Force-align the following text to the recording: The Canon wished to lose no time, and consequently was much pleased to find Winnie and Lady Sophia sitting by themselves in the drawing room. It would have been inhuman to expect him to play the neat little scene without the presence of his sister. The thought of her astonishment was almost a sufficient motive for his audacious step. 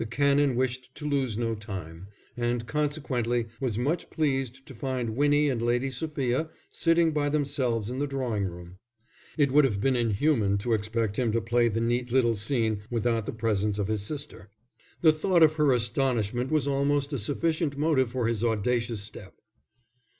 The 0.03 0.07
Canon 0.07 0.55
wished 0.55 0.95
to 0.95 1.05
lose 1.07 1.37
no 1.37 1.53
time, 1.53 2.07
and 2.35 2.65
consequently 2.65 3.45
was 3.59 3.77
much 3.77 4.09
pleased 4.09 4.65
to 4.65 4.73
find 4.73 5.11
Winnie 5.15 5.47
and 5.47 5.61
Lady 5.61 5.91
Sophia 5.91 6.49
sitting 6.71 7.11
by 7.11 7.29
themselves 7.29 7.91
in 7.91 7.99
the 7.99 8.07
drawing 8.07 8.45
room. 8.45 8.79
It 9.37 9.51
would 9.51 9.63
have 9.63 9.79
been 9.79 9.95
inhuman 9.95 10.57
to 10.57 10.73
expect 10.73 11.19
him 11.19 11.31
to 11.33 11.39
play 11.39 11.67
the 11.67 11.81
neat 11.81 12.11
little 12.11 12.33
scene 12.33 12.81
without 12.89 13.27
the 13.27 13.31
presence 13.31 13.77
of 13.77 13.89
his 13.89 14.01
sister. 14.01 14.49
The 15.01 15.11
thought 15.13 15.43
of 15.43 15.53
her 15.57 15.71
astonishment 15.71 16.49
was 16.49 16.67
almost 16.67 17.13
a 17.13 17.19
sufficient 17.19 17.77
motive 17.77 18.09
for 18.09 18.25
his 18.27 18.43
audacious 18.43 19.01
step. 19.03 19.35